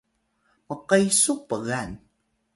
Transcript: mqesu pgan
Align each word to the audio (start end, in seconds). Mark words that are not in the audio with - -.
mqesu 0.71 1.33
pgan 1.47 1.91